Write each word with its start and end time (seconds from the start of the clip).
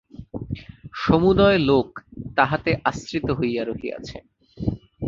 সমুদয় 0.95 1.59
লোক 1.69 1.87
তাঁহাতে 2.37 2.71
আশ্রিত 2.83 3.27
হইয়া 3.31 3.63
রহিয়াছে। 3.65 4.17